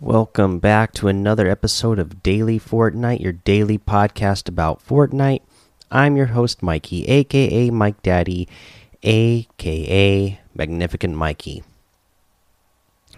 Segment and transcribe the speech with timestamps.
[0.00, 5.40] Welcome back to another episode of Daily Fortnite, your daily podcast about Fortnite.
[5.90, 8.46] I'm your host, Mikey, aka Mike Daddy,
[9.02, 11.62] aka Magnificent Mikey.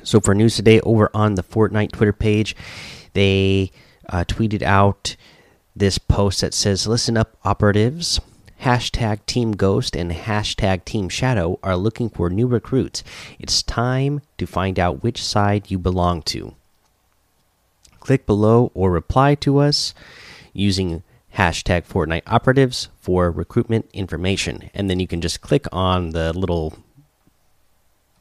[0.05, 2.55] So, for news today, over on the Fortnite Twitter page,
[3.12, 3.73] they
[4.09, 5.17] uh, tweeted out
[5.75, 8.20] this post that says, Listen up, operatives.
[8.62, 13.03] Hashtag Team Ghost and hashtag Team Shadow are looking for new recruits.
[13.41, 16.55] It's time to find out which side you belong to
[18.09, 19.93] click below or reply to us
[20.55, 21.03] using
[21.37, 24.71] hashtag Fortnite operatives for recruitment information.
[24.73, 26.73] And then you can just click on the little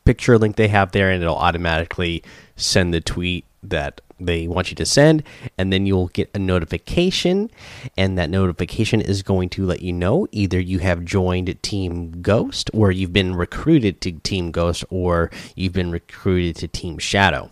[0.03, 2.21] picture link they have there, and it'll automatically
[2.58, 5.23] send the tweet that they want you to send.
[5.58, 7.49] And then you'll get a notification,
[7.95, 12.69] and that notification is going to let you know either you have joined Team Ghost,
[12.73, 17.52] or you've been recruited to Team Ghost, or you've been recruited to Team Shadow.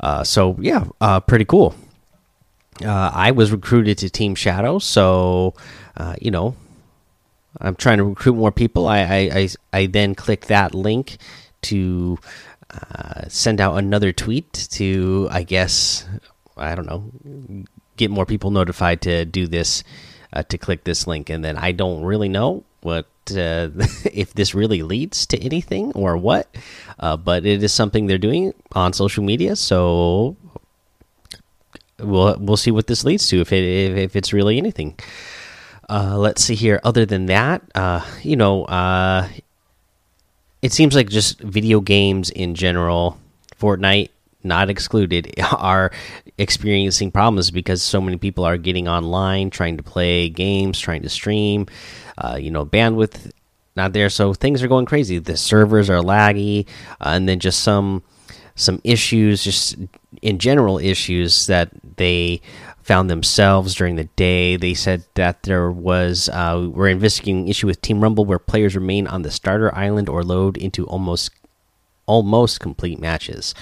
[0.00, 1.74] Uh, so yeah, uh, pretty cool.
[2.84, 5.54] Uh, I was recruited to Team Shadow, so
[5.96, 6.56] uh, you know,
[7.60, 8.88] I'm trying to recruit more people.
[8.88, 11.18] I I I, I then click that link
[11.62, 12.18] to
[12.70, 16.06] uh, send out another tweet to I guess
[16.56, 17.64] I don't know
[17.96, 19.84] get more people notified to do this
[20.32, 23.70] uh, to click this link, and then I don't really know what uh,
[24.12, 26.48] if this really leads to anything or what,
[26.98, 29.56] uh, but it is something they're doing on social media.
[29.56, 30.36] So
[31.98, 34.98] we'll we'll see what this leads to if it if, if it's really anything.
[35.88, 36.80] Uh, let's see here.
[36.82, 39.28] Other than that, uh, you know, uh,
[40.62, 43.18] it seems like just video games in general,
[43.60, 44.08] Fortnite
[44.42, 45.90] not excluded, are
[46.38, 51.08] experiencing problems because so many people are getting online, trying to play games, trying to
[51.08, 51.66] stream.
[52.18, 53.30] Uh, you know, bandwidth
[53.76, 55.18] not there, so things are going crazy.
[55.18, 56.66] The servers are laggy,
[57.00, 58.02] uh, and then just some
[58.54, 59.76] some issues, just
[60.22, 62.40] in general issues that they
[62.82, 64.56] found themselves during the day.
[64.56, 69.06] They said that there was uh, we're investigating issue with Team Rumble where players remain
[69.08, 71.30] on the starter island or load into almost
[72.06, 73.54] almost complete matches.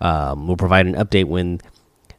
[0.00, 1.60] Um, we'll provide an update when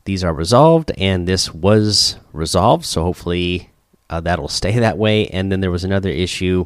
[0.05, 3.69] these are resolved, and this was resolved, so hopefully
[4.09, 5.27] uh, that'll stay that way.
[5.27, 6.65] And then there was another issue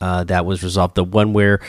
[0.00, 1.60] uh, that was resolved the one where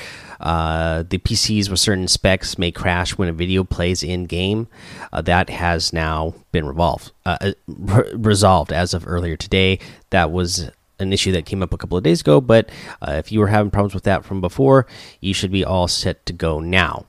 [0.42, 4.68] uh, the PCs with certain specs may crash when a video plays in game.
[5.14, 9.80] Uh, that has now been revolved, uh, uh, resolved as of earlier today.
[10.10, 10.70] That was
[11.00, 12.70] an issue that came up a couple of days ago, but
[13.08, 14.88] if you were having problems with that from before,
[15.20, 17.06] you should be all set to go now.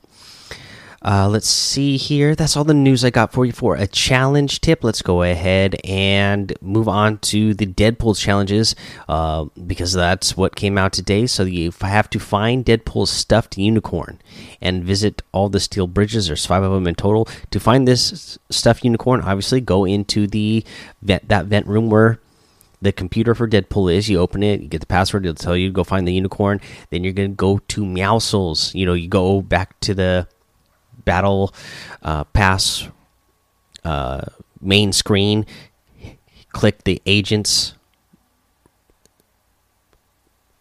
[1.01, 2.35] Uh, let's see here.
[2.35, 4.83] That's all the news I got for you for a challenge tip.
[4.83, 8.75] Let's go ahead and move on to the Deadpool challenges
[9.07, 11.27] uh, because that's what came out today.
[11.27, 14.19] So you have to find Deadpool's stuffed unicorn
[14.59, 16.27] and visit all the steel bridges.
[16.27, 17.27] There's five of them in total.
[17.51, 20.63] To find this stuffed unicorn, obviously go into the
[21.03, 22.19] vent, that vent room where
[22.81, 24.09] the computer for Deadpool is.
[24.09, 26.59] You open it, you get the password, it'll tell you go find the unicorn.
[26.89, 28.73] Then you're gonna go to Meowscles.
[28.73, 30.27] You know, you go back to the
[31.07, 31.55] battle
[32.03, 32.87] uh, pass
[33.83, 34.21] uh,
[34.61, 35.47] main screen.
[36.51, 37.73] Click the agents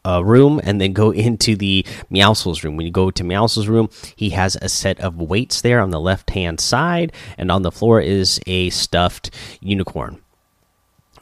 [0.06, 2.76] uh, room and then go into the Meowscles room.
[2.76, 6.00] When you go to Meowscles room, he has a set of weights there on the
[6.00, 9.30] left hand side, and on the floor is a stuffed
[9.60, 10.20] unicorn.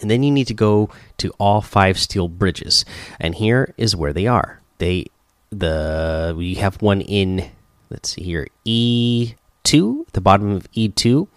[0.01, 2.85] And then you need to go to all five steel bridges,
[3.19, 4.61] and here is where they are.
[4.79, 5.07] They
[5.51, 7.51] the we have one in
[7.95, 11.29] let's see here E two, the bottom of E two.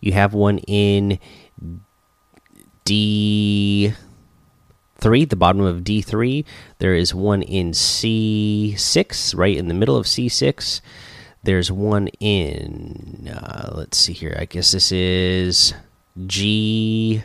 [0.00, 1.18] You have one in
[2.84, 3.92] D
[4.96, 6.46] three, the bottom of D three.
[6.78, 10.80] There is one in C six, right in the middle of C six.
[11.42, 14.36] There's one in uh, let's see here.
[14.40, 15.74] I guess this is
[16.26, 17.22] G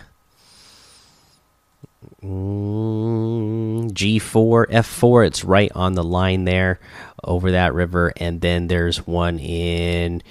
[2.23, 5.27] Mm, G4, F4.
[5.27, 6.79] It's right on the line there
[7.23, 8.13] over that river.
[8.17, 10.21] And then there's one in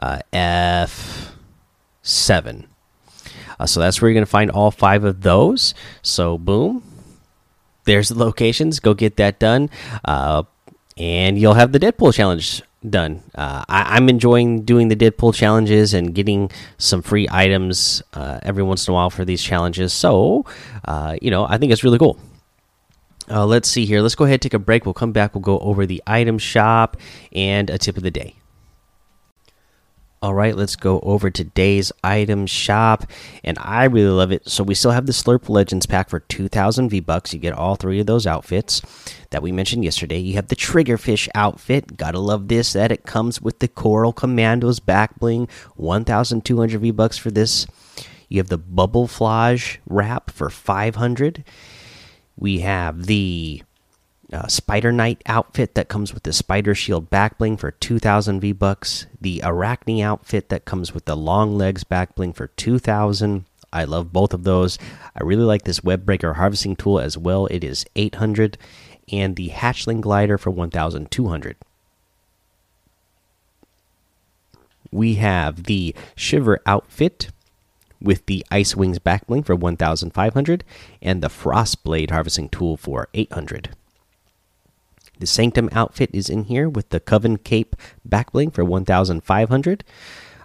[0.00, 1.34] uh, F7.
[3.58, 5.74] Uh, so that's where you're going to find all five of those.
[6.02, 6.82] So, boom.
[7.84, 8.80] There's the locations.
[8.80, 9.68] Go get that done.
[10.04, 10.44] Uh,
[10.96, 13.22] and you'll have the Deadpool challenge done.
[13.34, 18.62] Uh, I, am enjoying doing the Deadpool challenges and getting some free items uh, every
[18.62, 19.92] once in a while for these challenges.
[19.92, 20.44] So,
[20.84, 22.18] uh, you know, I think it's really cool.
[23.30, 24.00] Uh, let's see here.
[24.00, 24.84] Let's go ahead take a break.
[24.84, 25.34] We'll come back.
[25.34, 26.96] We'll go over the item shop
[27.32, 28.34] and a tip of the day.
[30.22, 33.10] All right, let's go over today's item shop,
[33.42, 34.48] and I really love it.
[34.48, 37.34] So we still have the Slurp Legends pack for 2,000 V bucks.
[37.34, 38.82] You get all three of those outfits
[39.30, 40.18] that we mentioned yesterday.
[40.18, 41.96] You have the Triggerfish outfit.
[41.96, 42.72] Gotta love this.
[42.72, 45.48] That it comes with the Coral Commandos back bling.
[45.74, 47.66] 1,200 V bucks for this.
[48.28, 51.42] You have the Bubble Flage wrap for 500.
[52.36, 53.64] We have the
[54.32, 58.52] uh, Spider Knight outfit that comes with the Spider Shield back bling for 2,000 V
[58.52, 59.06] bucks.
[59.20, 63.44] The Arachne outfit that comes with the Long Legs back bling for 2,000.
[63.72, 64.78] I love both of those.
[65.16, 67.46] I really like this Web Breaker harvesting tool as well.
[67.46, 68.58] It is 800,
[69.10, 71.56] and the Hatchling glider for 1,200.
[74.90, 77.30] We have the Shiver outfit
[78.00, 80.64] with the Ice Wings back bling for 1,500,
[81.00, 83.70] and the Frost Blade harvesting tool for 800.
[85.22, 89.84] The Sanctum outfit is in here with the Coven Cape backbling for 1,500.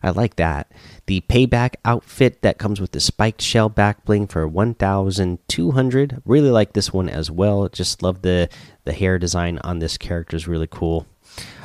[0.03, 0.71] I like that.
[1.07, 6.21] The Payback outfit that comes with the Spiked Shell backbling for 1,200.
[6.25, 7.67] Really like this one as well.
[7.69, 8.49] Just love the
[8.83, 11.07] the hair design on this character is really cool.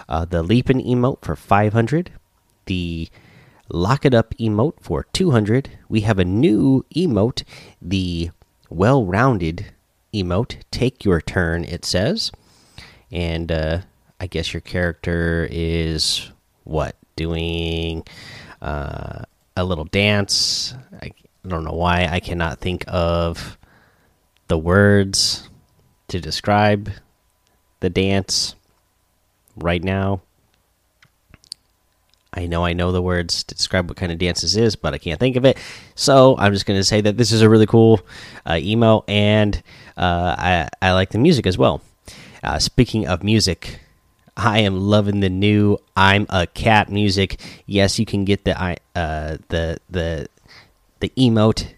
[0.09, 2.13] Uh, the Leapin emote for 500.
[2.65, 3.11] The
[3.69, 5.69] Lock It Up emote for 200.
[5.91, 7.45] We have a new emote,
[7.83, 8.31] the
[8.71, 9.67] Well Rounded
[10.15, 10.63] emote.
[10.71, 12.33] Take your turn, it says
[13.13, 13.79] and uh,
[14.19, 16.31] I guess your character is
[16.65, 18.05] what doing
[18.61, 19.23] uh,
[19.57, 20.75] a little dance.
[21.01, 21.13] I,
[21.47, 23.59] don't know why I cannot think of
[24.47, 25.49] the words
[26.07, 26.91] to describe
[27.81, 28.55] the dance
[29.57, 30.21] right now.
[32.33, 34.95] I know I know the words to describe what kind of dance this is, but
[34.95, 35.59] I can't think of it.
[35.97, 38.01] So I'm just going to say that this is a really cool
[38.47, 39.61] uh, emo, and
[39.97, 41.83] uh, I I like the music as well.
[42.43, 43.81] Uh, speaking of music,
[44.37, 47.41] I am loving the new "I'm a Cat" music.
[47.67, 50.29] Yes, you can get the uh, the the
[51.01, 51.75] the emote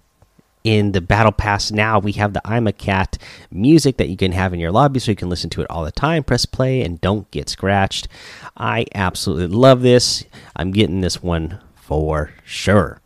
[0.65, 1.99] in the battle pass now.
[1.99, 3.19] We have the i'm a cat
[3.51, 5.85] music that you can have in your lobby so you can listen to it all
[5.85, 6.25] the time.
[6.25, 8.09] Press play and don't get scratched.
[8.57, 10.25] I absolutely love this.
[10.57, 13.01] I'm getting this one for sure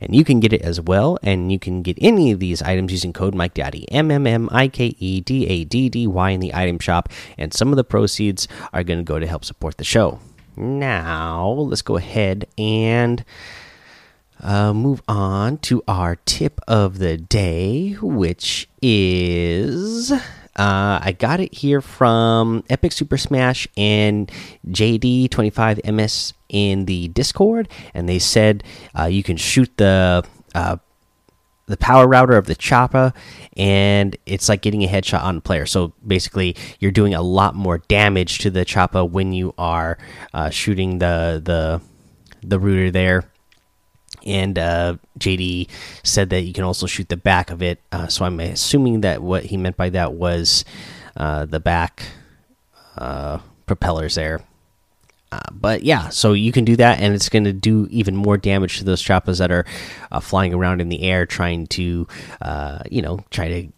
[0.00, 1.18] and you can get it as well.
[1.22, 4.48] And you can get any of these items using code Mike Daddy M M M
[4.52, 7.76] I K E D A D D Y in the item shop, and some of
[7.76, 10.20] the proceeds are going to go to help support the show.
[10.56, 13.24] Now let's go ahead and.
[14.40, 20.12] Uh, move on to our tip of the day, which is
[20.58, 24.30] uh, I got it here from Epic Super Smash and
[24.66, 28.64] JD25MS in the Discord, and they said
[28.98, 30.24] uh, you can shoot the
[30.54, 30.76] uh,
[31.66, 33.14] the power router of the Choppa,
[33.56, 35.66] and it's like getting a headshot on a player.
[35.66, 39.98] So basically, you're doing a lot more damage to the Choppa when you are
[40.32, 41.80] uh, shooting the the
[42.42, 43.30] the router there
[44.24, 45.68] and uh, JD
[46.02, 47.80] said that you can also shoot the back of it.
[47.92, 50.64] Uh, so I'm assuming that what he meant by that was
[51.16, 52.04] uh, the back
[53.66, 54.47] propellers there.
[55.30, 58.38] Uh, but yeah, so you can do that, and it's going to do even more
[58.38, 59.66] damage to those choppas that are
[60.10, 62.06] uh, flying around in the air, trying to,
[62.90, 63.68] you know, try to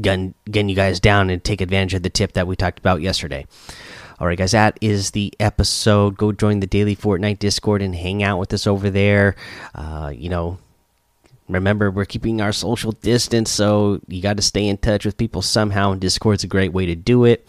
[0.00, 3.00] gun gun you guys down and take advantage of the tip that we talked about
[3.00, 3.46] yesterday.
[4.20, 6.16] All right, guys, that is the episode.
[6.16, 9.36] Go join the daily Fortnite Discord and hang out with us over there.
[9.74, 10.58] Uh, you know,
[11.48, 15.40] remember we're keeping our social distance, so you got to stay in touch with people
[15.40, 15.92] somehow.
[15.92, 17.48] And Discord's a great way to do it.